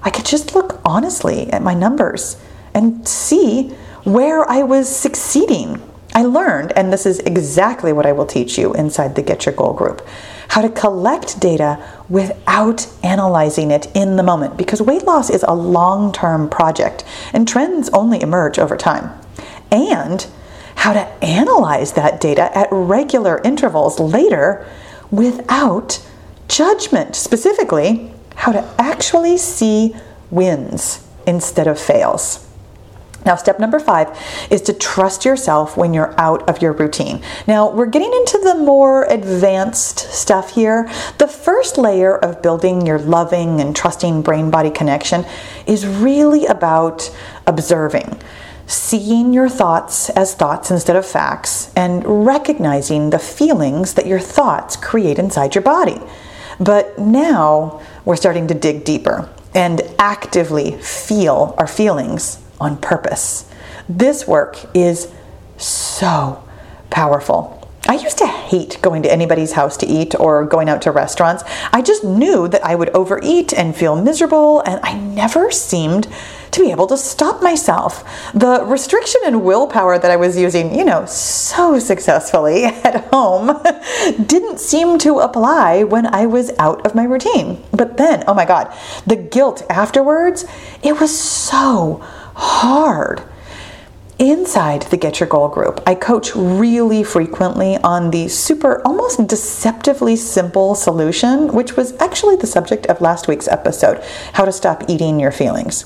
I 0.02 0.10
could 0.10 0.26
just 0.26 0.54
look 0.54 0.82
honestly 0.84 1.50
at 1.50 1.62
my 1.62 1.72
numbers 1.72 2.36
and 2.74 3.08
see 3.08 3.74
where 4.04 4.48
I 4.48 4.62
was 4.62 4.94
succeeding. 4.94 5.82
I 6.14 6.22
learned, 6.22 6.72
and 6.74 6.92
this 6.92 7.06
is 7.06 7.18
exactly 7.20 7.92
what 7.92 8.06
I 8.06 8.12
will 8.12 8.26
teach 8.26 8.58
you 8.58 8.72
inside 8.74 9.14
the 9.14 9.22
Get 9.22 9.46
Your 9.46 9.54
Goal 9.54 9.74
group, 9.74 10.06
how 10.48 10.62
to 10.62 10.68
collect 10.68 11.38
data 11.38 11.82
without 12.08 12.86
analyzing 13.02 13.70
it 13.70 13.86
in 13.94 14.16
the 14.16 14.22
moment 14.22 14.56
because 14.56 14.80
weight 14.80 15.04
loss 15.04 15.30
is 15.30 15.44
a 15.46 15.54
long 15.54 16.12
term 16.12 16.48
project 16.48 17.04
and 17.32 17.46
trends 17.46 17.88
only 17.90 18.20
emerge 18.22 18.58
over 18.58 18.76
time. 18.76 19.18
And 19.70 20.26
how 20.76 20.92
to 20.92 21.00
analyze 21.24 21.92
that 21.92 22.20
data 22.20 22.56
at 22.56 22.68
regular 22.70 23.40
intervals 23.42 24.00
later 24.00 24.66
without 25.10 26.00
judgment. 26.48 27.14
Specifically, 27.16 28.12
how 28.36 28.52
to 28.52 28.74
actually 28.78 29.36
see 29.36 29.94
wins 30.30 31.06
instead 31.26 31.66
of 31.66 31.78
fails. 31.78 32.47
Now, 33.28 33.36
step 33.36 33.60
number 33.60 33.78
five 33.78 34.18
is 34.50 34.62
to 34.62 34.72
trust 34.72 35.26
yourself 35.26 35.76
when 35.76 35.92
you're 35.92 36.18
out 36.18 36.48
of 36.48 36.62
your 36.62 36.72
routine. 36.72 37.22
Now, 37.46 37.70
we're 37.70 37.84
getting 37.84 38.10
into 38.10 38.40
the 38.42 38.54
more 38.54 39.04
advanced 39.04 39.98
stuff 39.98 40.54
here. 40.54 40.90
The 41.18 41.28
first 41.28 41.76
layer 41.76 42.16
of 42.16 42.40
building 42.40 42.86
your 42.86 42.98
loving 42.98 43.60
and 43.60 43.76
trusting 43.76 44.22
brain 44.22 44.50
body 44.50 44.70
connection 44.70 45.26
is 45.66 45.86
really 45.86 46.46
about 46.46 47.14
observing, 47.46 48.18
seeing 48.66 49.34
your 49.34 49.50
thoughts 49.50 50.08
as 50.08 50.34
thoughts 50.34 50.70
instead 50.70 50.96
of 50.96 51.04
facts, 51.04 51.70
and 51.76 52.24
recognizing 52.24 53.10
the 53.10 53.18
feelings 53.18 53.92
that 53.92 54.06
your 54.06 54.20
thoughts 54.20 54.74
create 54.74 55.18
inside 55.18 55.54
your 55.54 55.60
body. 55.60 56.00
But 56.58 56.98
now 56.98 57.82
we're 58.06 58.16
starting 58.16 58.46
to 58.46 58.54
dig 58.54 58.84
deeper 58.84 59.28
and 59.54 59.82
actively 59.98 60.78
feel 60.78 61.54
our 61.58 61.66
feelings 61.66 62.38
on 62.60 62.76
purpose. 62.78 63.50
This 63.88 64.26
work 64.26 64.58
is 64.74 65.12
so 65.56 66.44
powerful. 66.90 67.58
I 67.88 67.94
used 67.94 68.18
to 68.18 68.26
hate 68.26 68.78
going 68.82 69.02
to 69.04 69.10
anybody's 69.12 69.52
house 69.52 69.76
to 69.78 69.86
eat 69.86 70.14
or 70.20 70.44
going 70.44 70.68
out 70.68 70.82
to 70.82 70.90
restaurants. 70.90 71.42
I 71.72 71.80
just 71.80 72.04
knew 72.04 72.46
that 72.48 72.62
I 72.62 72.74
would 72.74 72.90
overeat 72.90 73.54
and 73.54 73.74
feel 73.74 73.96
miserable, 73.96 74.60
and 74.60 74.78
I 74.82 74.92
never 74.92 75.50
seemed 75.50 76.06
to 76.50 76.60
be 76.60 76.70
able 76.70 76.86
to 76.88 76.98
stop 76.98 77.42
myself. 77.42 78.04
The 78.34 78.62
restriction 78.64 79.22
and 79.24 79.42
willpower 79.42 79.98
that 79.98 80.10
I 80.10 80.16
was 80.16 80.36
using, 80.36 80.78
you 80.78 80.84
know, 80.84 81.06
so 81.06 81.78
successfully 81.78 82.64
at 82.84 83.06
home 83.06 83.58
didn't 84.26 84.60
seem 84.60 84.98
to 84.98 85.20
apply 85.20 85.84
when 85.84 86.06
I 86.06 86.26
was 86.26 86.50
out 86.58 86.84
of 86.84 86.94
my 86.94 87.04
routine. 87.04 87.64
But 87.70 87.96
then, 87.96 88.22
oh 88.26 88.34
my 88.34 88.44
God, 88.44 88.70
the 89.06 89.16
guilt 89.16 89.62
afterwards, 89.70 90.44
it 90.82 91.00
was 91.00 91.18
so 91.18 92.04
hard. 92.38 93.22
Inside 94.18 94.82
the 94.82 94.96
Get 94.96 95.20
Your 95.20 95.28
Goal 95.28 95.48
group, 95.48 95.80
I 95.86 95.94
coach 95.94 96.34
really 96.34 97.04
frequently 97.04 97.76
on 97.78 98.10
the 98.10 98.28
super, 98.28 98.80
almost 98.84 99.26
deceptively 99.26 100.16
simple 100.16 100.74
solution, 100.74 101.52
which 101.52 101.76
was 101.76 101.92
actually 102.00 102.36
the 102.36 102.46
subject 102.46 102.86
of 102.86 103.00
last 103.00 103.28
week's 103.28 103.46
episode 103.48 104.02
How 104.32 104.44
to 104.44 104.52
Stop 104.52 104.88
Eating 104.88 105.20
Your 105.20 105.30
Feelings. 105.30 105.84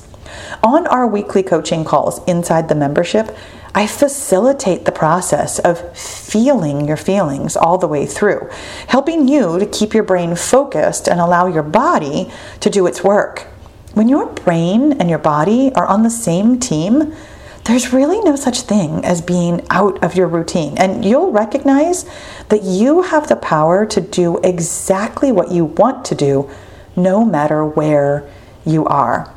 On 0.63 0.87
our 0.87 1.05
weekly 1.05 1.43
coaching 1.43 1.83
calls 1.85 2.23
inside 2.25 2.69
the 2.69 2.75
membership, 2.75 3.35
I 3.75 3.87
facilitate 3.87 4.85
the 4.85 4.91
process 4.91 5.59
of 5.59 5.95
feeling 5.97 6.87
your 6.87 6.97
feelings 6.97 7.55
all 7.55 7.77
the 7.77 7.87
way 7.87 8.05
through, 8.05 8.49
helping 8.87 9.27
you 9.27 9.59
to 9.59 9.65
keep 9.65 9.93
your 9.93 10.03
brain 10.03 10.35
focused 10.35 11.07
and 11.07 11.19
allow 11.19 11.47
your 11.47 11.63
body 11.63 12.31
to 12.61 12.69
do 12.69 12.85
its 12.87 13.03
work. 13.03 13.47
When 13.93 14.09
your 14.09 14.25
brain 14.25 14.93
and 14.93 15.09
your 15.09 15.19
body 15.19 15.71
are 15.75 15.85
on 15.85 16.03
the 16.03 16.09
same 16.09 16.59
team, 16.59 17.13
there's 17.65 17.93
really 17.93 18.19
no 18.21 18.35
such 18.35 18.61
thing 18.61 19.05
as 19.05 19.21
being 19.21 19.65
out 19.69 20.03
of 20.03 20.15
your 20.15 20.27
routine. 20.27 20.77
And 20.77 21.05
you'll 21.05 21.31
recognize 21.31 22.05
that 22.49 22.63
you 22.63 23.03
have 23.03 23.29
the 23.29 23.35
power 23.35 23.85
to 23.85 24.01
do 24.01 24.37
exactly 24.39 25.31
what 25.31 25.51
you 25.51 25.65
want 25.65 26.05
to 26.05 26.15
do, 26.15 26.49
no 26.95 27.23
matter 27.23 27.65
where 27.65 28.29
you 28.65 28.85
are. 28.85 29.32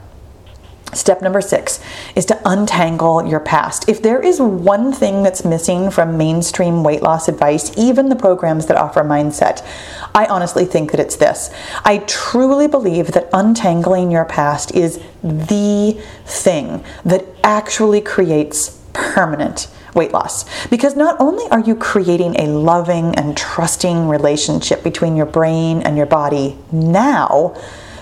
Step 0.93 1.21
number 1.21 1.41
six 1.41 1.81
is 2.15 2.25
to 2.27 2.41
untangle 2.45 3.27
your 3.27 3.41
past. 3.41 3.89
If 3.89 4.03
there 4.03 4.21
is 4.21 4.41
one 4.41 4.93
thing 4.93 5.23
that's 5.23 5.45
missing 5.45 5.91
from 5.91 6.17
mainstream 6.17 6.85
weight 6.85 7.03
loss 7.03 7.29
advice, 7.29 7.77
even 7.77 8.09
the 8.09 8.17
programs 8.17 8.67
that 8.67 8.77
offer 8.77 9.03
mindset, 9.03 9.67
I 10.15 10.27
honestly 10.27 10.65
think 10.65 10.93
that 10.93 11.01
it's 11.01 11.17
this. 11.17 11.51
I 11.85 11.99
truly 12.07 12.69
believe 12.69 13.09
that 13.13 13.29
untangling 13.33 14.11
your 14.11 14.25
past 14.25 14.75
is 14.75 15.01
the 15.23 16.01
thing 16.25 16.85
that 17.05 17.27
actually 17.43 18.01
creates 18.01 18.81
permanent 18.93 19.69
weight 19.93 20.13
loss. 20.13 20.45
Because 20.69 20.95
not 20.95 21.21
only 21.21 21.49
are 21.51 21.61
you 21.61 21.75
creating 21.75 22.39
a 22.39 22.47
loving 22.47 23.15
and 23.17 23.37
trusting 23.37 24.09
relationship 24.09 24.85
between 24.85 25.17
your 25.17 25.27
brain 25.27 25.83
and 25.83 25.97
your 25.97 26.07
body 26.07 26.57
now, 26.71 27.57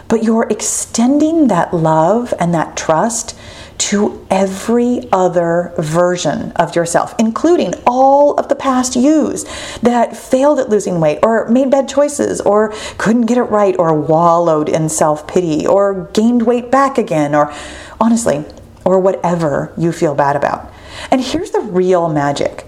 but 0.08 0.22
you're 0.22 0.46
extending 0.50 1.48
that 1.48 1.72
love 1.72 2.32
and 2.38 2.54
that 2.54 2.76
trust 2.76 3.36
to 3.76 4.24
every 4.30 5.08
other 5.10 5.72
version 5.78 6.52
of 6.52 6.76
yourself, 6.76 7.14
including 7.18 7.74
all 7.86 8.34
of 8.34 8.48
the 8.48 8.54
past 8.54 8.94
yous 8.94 9.44
that 9.80 10.16
failed 10.16 10.58
at 10.58 10.68
losing 10.68 11.00
weight 11.00 11.18
or 11.22 11.48
made 11.48 11.70
bad 11.70 11.88
choices 11.88 12.40
or 12.42 12.72
couldn't 12.98 13.26
get 13.26 13.36
it 13.36 13.42
right 13.42 13.74
or 13.78 13.92
wallowed 13.92 14.68
in 14.68 14.88
self 14.88 15.26
pity 15.26 15.66
or 15.66 16.08
gained 16.12 16.42
weight 16.42 16.70
back 16.70 16.98
again 16.98 17.34
or 17.34 17.52
honestly, 18.00 18.44
or 18.84 19.00
whatever 19.00 19.72
you 19.76 19.90
feel 19.92 20.14
bad 20.14 20.36
about. 20.36 20.72
And 21.10 21.20
here's 21.20 21.50
the 21.50 21.60
real 21.60 22.08
magic 22.08 22.66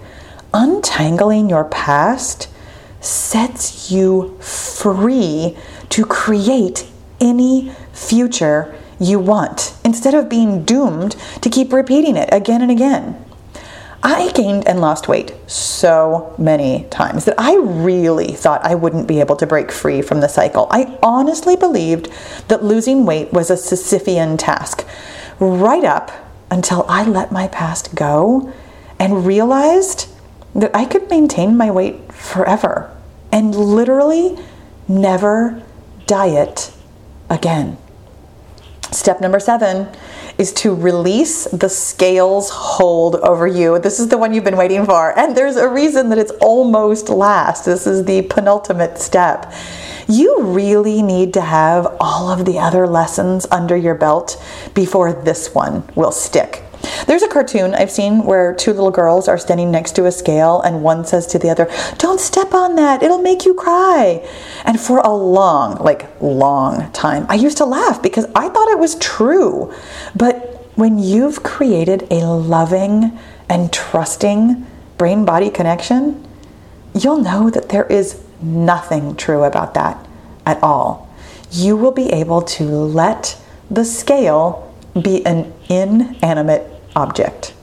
untangling 0.53 1.49
your 1.49 1.65
past 1.65 2.49
sets 2.99 3.91
you 3.91 4.37
free 4.39 5.57
to 5.89 6.05
create 6.05 6.89
any 7.19 7.71
future 7.93 8.75
you 8.99 9.19
want 9.19 9.75
instead 9.83 10.13
of 10.13 10.29
being 10.29 10.63
doomed 10.63 11.15
to 11.41 11.49
keep 11.49 11.71
repeating 11.71 12.15
it 12.15 12.29
again 12.31 12.61
and 12.61 12.71
again. 12.71 13.23
I 14.03 14.31
gained 14.31 14.67
and 14.67 14.79
lost 14.79 15.07
weight 15.07 15.33
so 15.49 16.33
many 16.37 16.85
times 16.89 17.25
that 17.25 17.35
I 17.37 17.55
really 17.55 18.31
thought 18.31 18.63
I 18.63 18.75
wouldn't 18.75 19.07
be 19.07 19.19
able 19.19 19.35
to 19.37 19.47
break 19.47 19.71
free 19.71 20.01
from 20.01 20.21
the 20.21 20.29
cycle. 20.29 20.67
I 20.69 20.97
honestly 21.01 21.55
believed 21.55 22.11
that 22.47 22.63
losing 22.63 23.05
weight 23.05 23.33
was 23.33 23.49
a 23.49 23.55
Sisyphean 23.55 24.37
task, 24.37 24.85
right 25.39 25.83
up 25.83 26.11
until 26.51 26.85
I 26.87 27.03
let 27.03 27.31
my 27.31 27.47
past 27.47 27.95
go 27.95 28.53
and 28.99 29.25
realized 29.25 30.07
that 30.55 30.75
I 30.75 30.85
could 30.85 31.09
maintain 31.09 31.57
my 31.57 31.69
weight 31.71 32.13
forever 32.13 32.95
and 33.31 33.53
literally 33.55 34.37
never 34.87 35.61
diet 36.05 36.71
again. 37.29 37.77
Step 38.91 39.19
number 39.19 39.39
seven 39.39 39.89
is 40.37 40.53
to 40.53 40.73
release 40.73 41.45
the 41.45 41.67
scales 41.67 42.49
hold 42.49 43.15
over 43.15 43.45
you. 43.45 43.79
This 43.79 43.99
is 43.99 44.07
the 44.07 44.17
one 44.17 44.33
you've 44.33 44.43
been 44.43 44.57
waiting 44.57 44.85
for, 44.85 45.17
and 45.17 45.35
there's 45.35 45.57
a 45.57 45.67
reason 45.67 46.09
that 46.09 46.17
it's 46.17 46.31
almost 46.41 47.09
last. 47.09 47.65
This 47.65 47.85
is 47.85 48.05
the 48.05 48.21
penultimate 48.23 48.97
step. 48.97 49.51
You 50.07 50.41
really 50.41 51.01
need 51.01 51.33
to 51.33 51.41
have 51.41 51.97
all 51.99 52.29
of 52.29 52.45
the 52.45 52.59
other 52.59 52.87
lessons 52.87 53.45
under 53.51 53.75
your 53.75 53.95
belt 53.95 54.41
before 54.73 55.11
this 55.11 55.53
one 55.53 55.83
will 55.95 56.13
stick. 56.13 56.63
There's 57.07 57.23
a 57.23 57.27
cartoon 57.27 57.73
I've 57.73 57.91
seen 57.91 58.25
where 58.25 58.53
two 58.53 58.73
little 58.73 58.91
girls 58.91 59.27
are 59.27 59.37
standing 59.37 59.71
next 59.71 59.93
to 59.93 60.05
a 60.05 60.11
scale 60.11 60.61
and 60.61 60.83
one 60.83 61.05
says 61.05 61.25
to 61.27 61.39
the 61.39 61.49
other, 61.49 61.69
Don't 61.97 62.19
step 62.19 62.53
on 62.53 62.75
that, 62.75 63.01
it'll 63.01 63.21
make 63.21 63.45
you 63.45 63.53
cry. 63.53 64.27
And 64.65 64.79
for 64.79 64.99
a 64.99 65.13
long, 65.13 65.75
like 65.75 66.09
long 66.21 66.91
time, 66.91 67.25
I 67.29 67.35
used 67.35 67.57
to 67.57 67.65
laugh 67.65 68.01
because 68.01 68.25
I 68.35 68.49
thought 68.49 68.69
it 68.69 68.79
was 68.79 68.95
true. 68.95 69.73
But 70.15 70.69
when 70.75 70.99
you've 70.99 71.43
created 71.43 72.07
a 72.11 72.25
loving 72.25 73.17
and 73.49 73.71
trusting 73.71 74.65
brain 74.97 75.25
body 75.25 75.49
connection, 75.49 76.27
you'll 76.93 77.21
know 77.21 77.49
that 77.49 77.69
there 77.69 77.85
is 77.85 78.21
nothing 78.41 79.15
true 79.15 79.43
about 79.43 79.73
that 79.75 80.05
at 80.45 80.61
all. 80.61 81.09
You 81.51 81.77
will 81.77 81.91
be 81.91 82.11
able 82.11 82.41
to 82.41 82.65
let 82.65 83.39
the 83.69 83.85
scale 83.85 84.66
be 85.01 85.25
an 85.25 85.53
inanimate 85.69 86.71
object. 86.95 87.53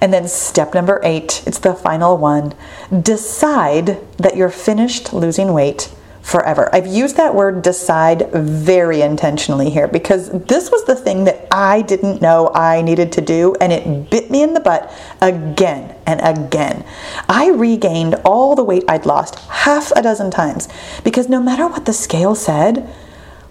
And 0.00 0.12
then 0.12 0.28
step 0.28 0.74
number 0.74 1.00
eight, 1.02 1.42
it's 1.46 1.58
the 1.58 1.74
final 1.74 2.16
one 2.16 2.54
decide 3.00 3.98
that 4.18 4.36
you're 4.36 4.50
finished 4.50 5.12
losing 5.12 5.52
weight 5.52 5.94
forever. 6.20 6.70
I've 6.74 6.86
used 6.86 7.16
that 7.18 7.34
word 7.34 7.62
decide 7.62 8.30
very 8.32 9.02
intentionally 9.02 9.68
here 9.68 9.86
because 9.86 10.30
this 10.30 10.70
was 10.70 10.84
the 10.84 10.96
thing 10.96 11.24
that 11.24 11.46
I 11.50 11.82
didn't 11.82 12.22
know 12.22 12.50
I 12.54 12.80
needed 12.80 13.12
to 13.12 13.20
do 13.20 13.54
and 13.60 13.72
it 13.72 14.10
bit 14.10 14.30
me 14.30 14.42
in 14.42 14.54
the 14.54 14.60
butt 14.60 14.90
again 15.20 15.94
and 16.06 16.20
again. 16.22 16.84
I 17.28 17.50
regained 17.50 18.14
all 18.24 18.54
the 18.54 18.64
weight 18.64 18.84
I'd 18.88 19.04
lost 19.04 19.38
half 19.50 19.92
a 19.92 20.02
dozen 20.02 20.30
times 20.30 20.68
because 21.04 21.28
no 21.28 21.40
matter 21.40 21.66
what 21.66 21.84
the 21.84 21.92
scale 21.92 22.34
said, 22.34 22.90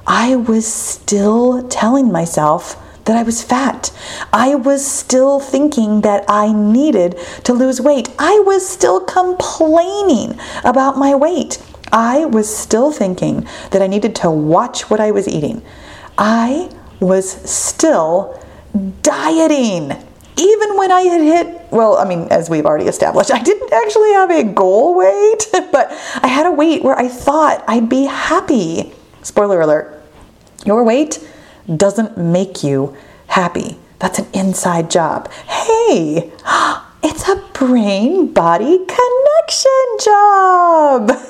I 0.08 0.36
was 0.36 0.66
still 0.66 1.68
telling 1.68 2.12
myself 2.12 2.83
that 3.06 3.16
I 3.16 3.24
was 3.24 3.44
fat. 3.44 3.92
I 4.32 4.56
was 4.56 4.86
still 4.86 5.40
thinking 5.40 6.02
that 6.02 6.26
I 6.28 6.52
needed 6.52 7.18
to 7.44 7.54
lose 7.54 7.82
weight. 7.82 8.10
I 8.18 8.42
was 8.46 8.68
still 8.68 9.02
complaining 9.02 10.40
about 10.64 10.98
my 10.98 11.16
weight. 11.16 11.62
I 11.92 12.26
was 12.26 12.56
still 12.56 12.92
thinking 12.92 13.48
that 13.72 13.82
I 13.82 13.88
needed 13.88 14.16
to 14.18 14.32
watch 14.32 14.90
what 14.90 15.00
I 15.00 15.12
was 15.12 15.28
eating. 15.28 15.62
I 16.18 16.70
was 17.00 17.30
still 17.50 18.40
dieting. 19.02 19.92
Even 20.36 20.78
when 20.78 20.92
I 20.92 21.02
had 21.02 21.22
hit, 21.22 21.62
well, 21.72 21.98
I 21.98 22.06
mean, 22.06 22.28
as 22.32 22.50
we've 22.50 22.66
already 22.66 22.88
established, 22.88 23.32
I 23.32 23.42
didn't 23.44 23.72
actually 23.72 24.12
have 24.14 24.32
a 24.32 24.44
goal 24.44 24.96
weight, 24.96 25.48
but 25.72 25.92
I 26.22 26.28
had 26.28 26.48
a 26.48 26.52
weight 26.52 26.84
where 26.84 26.98
I 26.98 27.08
thought 27.08 27.64
I'd 27.68 27.90
be 27.90 28.06
happy. 28.06 28.94
Spoiler 29.22 29.62
alert 29.62 30.04
your 30.66 30.84
weight 30.84 31.20
doesn't 31.76 32.18
make 32.18 32.64
you 32.64 32.96
happy. 33.28 33.78
That's 34.00 34.20
an 34.20 34.28
inside 34.34 34.92
job. 34.92 35.32
Hey, 35.32 36.32
it's 37.04 37.28
a 37.30 37.44
brain 37.54 38.34
body 38.34 38.80
connection 38.86 39.98
job. 40.04 41.12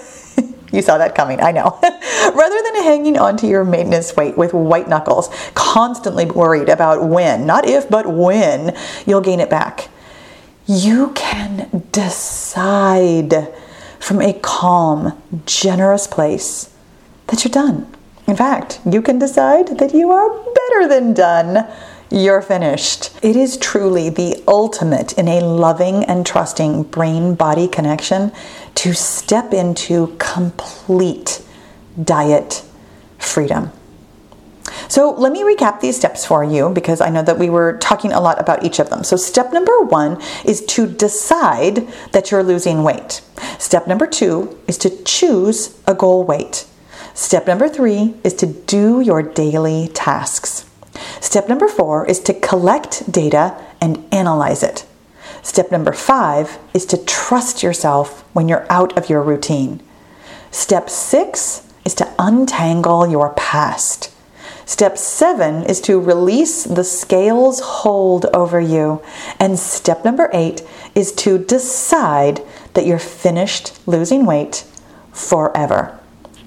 You 0.74 0.82
saw 0.82 0.98
that 0.98 1.14
coming, 1.14 1.40
I 1.40 1.52
know. 1.52 1.78
Rather 1.84 2.62
than 2.64 2.84
hanging 2.84 3.16
onto 3.16 3.46
your 3.46 3.64
maintenance 3.64 4.16
weight 4.16 4.36
with 4.36 4.54
white 4.54 4.90
knuckles, 4.90 5.30
constantly 5.54 6.26
worried 6.26 6.68
about 6.68 7.08
when, 7.08 7.46
not 7.46 7.68
if, 7.70 7.88
but 7.88 8.08
when 8.08 8.76
you'll 9.06 9.22
gain 9.22 9.40
it 9.40 9.52
back, 9.52 9.90
you 10.66 11.12
can 11.14 11.84
decide 11.92 13.54
from 14.00 14.20
a 14.20 14.34
calm, 14.34 15.22
generous 15.46 16.08
place 16.08 16.74
that 17.28 17.46
you're 17.46 17.52
done. 17.52 17.88
In 18.28 18.36
fact, 18.36 18.80
you 18.90 19.02
can 19.02 19.20
decide 19.20 19.80
that 19.80 19.94
you 19.94 20.12
are 20.12 20.30
better 20.30 20.88
than 20.88 21.14
done 21.14 21.68
you're 22.14 22.44
finished. 22.44 23.10
It 23.24 23.36
is 23.36 23.58
truly 23.58 24.08
the 24.10 24.44
ultimate 24.48 25.18
in 25.18 25.28
a 25.28 25.40
loving 25.40 26.04
and 26.04 26.24
trusting 26.24 26.84
brain 26.84 27.34
body 27.34 27.68
connection 27.68 28.32
to 28.76 28.94
step 28.94 29.52
into 29.52 30.16
complete 30.20 31.42
diet 32.02 32.64
freedom. 33.18 33.72
So, 34.88 35.12
let 35.12 35.32
me 35.32 35.42
recap 35.42 35.80
these 35.80 35.96
steps 35.96 36.24
for 36.24 36.44
you 36.44 36.70
because 36.70 37.02
I 37.02 37.10
know 37.10 37.24
that 37.24 37.40
we 37.40 37.50
were 37.50 37.78
talking 37.80 38.12
a 38.12 38.22
lot 38.22 38.40
about 38.40 38.64
each 38.64 38.78
of 38.78 38.92
them. 38.92 39.04
So, 39.04 39.16
step 39.16 39.52
number 39.52 39.82
one 39.82 40.22
is 40.46 40.64
to 40.68 40.86
decide 40.86 41.88
that 42.12 42.30
you're 42.30 42.44
losing 42.44 42.84
weight. 42.84 43.22
Step 43.58 43.88
number 43.88 44.06
two 44.06 44.60
is 44.68 44.78
to 44.80 45.04
choose 45.04 45.80
a 45.88 45.96
goal 45.96 46.24
weight. 46.24 46.68
Step 47.14 47.46
number 47.46 47.70
three 47.70 48.16
is 48.24 48.34
to 48.34 48.48
do 48.48 49.00
your 49.00 49.22
daily 49.22 49.88
tasks. 49.94 50.66
Step 51.22 51.48
number 51.48 51.68
four 51.68 52.08
is 52.08 52.20
to 52.20 52.34
collect 52.34 53.12
data 53.12 53.56
and 53.80 54.04
analyze 54.12 54.64
it. 54.64 54.86
Step 55.44 55.72
number 55.72 55.94
five 55.94 56.58
is 56.74 56.86
to 56.88 56.98
trust 57.06 57.62
yourself 57.62 58.22
when 58.34 58.48
you're 58.48 58.66
out 58.70 58.98
of 58.98 59.10
your 59.10 59.22
routine. 59.22 59.82
Step 60.50 60.90
six 60.90 61.68
is 61.86 61.94
to 61.96 62.14
untangle 62.18 63.08
your 63.08 63.30
past. 63.34 64.12
Step 64.66 64.98
seven 64.98 65.64
is 65.66 65.82
to 65.82 66.00
release 66.00 66.64
the 66.64 66.84
scales 66.84 67.60
hold 67.60 68.26
over 68.34 68.60
you. 68.60 69.04
And 69.40 69.60
step 69.60 70.06
number 70.06 70.30
eight 70.34 70.64
is 70.96 71.12
to 71.14 71.38
decide 71.38 72.42
that 72.74 72.86
you're 72.86 72.98
finished 72.98 73.78
losing 73.86 74.26
weight 74.26 74.66
forever. 75.12 76.00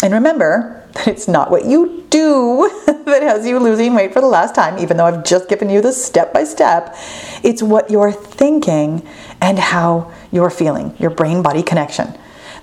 And 0.02 0.12
remember 0.12 0.86
that 0.92 1.08
it's 1.08 1.28
not 1.28 1.50
what 1.50 1.64
you 1.64 2.04
do 2.10 2.70
that 2.86 3.22
has 3.22 3.46
you 3.46 3.58
losing 3.58 3.94
weight 3.94 4.12
for 4.12 4.20
the 4.20 4.26
last 4.26 4.54
time, 4.54 4.78
even 4.78 4.96
though 4.96 5.06
I've 5.06 5.24
just 5.24 5.48
given 5.48 5.70
you 5.70 5.80
the 5.80 5.92
step 5.92 6.32
by 6.32 6.44
step. 6.44 6.96
It's 7.42 7.62
what 7.62 7.90
you're 7.90 8.12
thinking 8.12 9.06
and 9.40 9.58
how 9.58 10.12
you're 10.32 10.50
feeling, 10.50 10.94
your 10.98 11.10
brain 11.10 11.42
body 11.42 11.62
connection, 11.62 12.16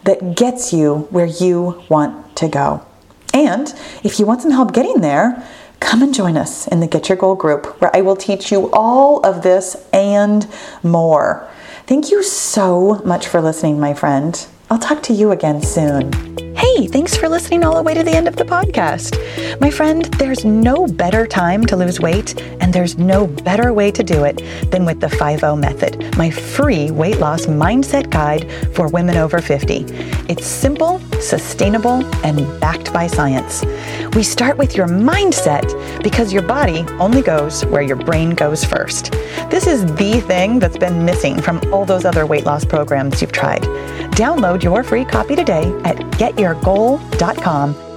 that 0.04 0.36
gets 0.36 0.74
you 0.74 1.08
where 1.10 1.26
you 1.26 1.84
want 1.90 2.36
to 2.38 2.48
go. 2.48 2.86
And 3.34 3.74
if 4.04 4.20
you 4.20 4.26
want 4.26 4.42
some 4.42 4.52
help 4.52 4.74
getting 4.74 5.02
there, 5.02 5.48
come 5.80 6.02
and 6.02 6.14
join 6.14 6.38
us 6.38 6.68
in 6.68 6.80
the 6.80 6.88
Get 6.88 7.10
Your 7.10 7.18
Goal 7.18 7.36
group 7.36 7.82
where 7.82 7.96
I 7.96 8.02
will 8.02 8.16
teach 8.16 8.52
you 8.52 8.70
all 8.72 9.26
of 9.26 9.44
this 9.44 9.76
and 9.92 10.48
more. 10.82 11.50
Thank 11.88 12.12
you 12.12 12.24
so 12.24 13.02
much 13.04 13.28
for 13.28 13.42
listening, 13.42 13.80
my 13.80 13.94
friend. 13.94 14.48
I'll 14.70 14.80
talk 14.80 15.04
to 15.04 15.14
you 15.14 15.32
again 15.32 15.62
soon. 15.62 16.43
Hey, 16.56 16.88
thanks 16.88 17.16
for 17.16 17.28
listening 17.28 17.64
all 17.64 17.76
the 17.76 17.84
way 17.84 17.94
to 17.94 18.04
the 18.04 18.12
end 18.12 18.28
of 18.28 18.36
the 18.36 18.44
podcast. 18.44 19.18
My 19.60 19.72
friend, 19.72 20.06
there's 20.16 20.46
no 20.46 20.88
better 20.88 21.26
time 21.26 21.66
to 21.66 21.76
lose 21.76 22.00
weight, 22.00 22.40
and 22.62 22.74
there's 22.74 22.98
no 22.98 23.28
better 23.28 23.74
way 23.74 23.92
to 23.92 24.04
do 24.04 24.24
it 24.24 24.42
than 24.72 24.86
with 24.86 25.00
the 25.00 25.10
5 25.10 25.42
method, 25.58 26.16
my 26.18 26.30
free 26.30 26.92
weight 26.92 27.20
loss 27.20 27.48
mindset 27.48 28.10
guide 28.10 28.52
for 28.76 28.88
women 28.88 29.18
over 29.18 29.40
50. 29.40 29.86
It's 30.30 30.46
simple, 30.46 31.00
sustainable, 31.20 32.04
and 32.26 32.38
backed 32.60 32.94
by 32.94 33.08
science. 33.08 33.64
We 34.16 34.24
start 34.24 34.58
with 34.58 34.76
your 34.76 34.88
mindset 34.88 35.68
because 36.04 36.32
your 36.32 36.44
body 36.44 36.86
only 37.00 37.22
goes 37.22 37.66
where 37.66 37.82
your 37.82 37.98
brain 37.98 38.32
goes 38.32 38.64
first. 38.64 39.12
This 39.50 39.68
is 39.68 39.86
the 39.96 40.22
thing 40.28 40.60
that's 40.60 40.78
been 40.78 41.04
missing 41.04 41.42
from 41.42 41.62
all 41.74 41.86
those 41.86 42.06
other 42.06 42.26
weight 42.26 42.46
loss 42.46 42.64
programs 42.64 43.22
you've 43.22 43.32
tried. 43.32 43.64
Download 44.14 44.62
your 44.62 44.84
free 44.84 45.06
copy 45.06 45.36
today 45.36 45.64
at 45.84 45.98
getyourgoal.com 46.44 47.93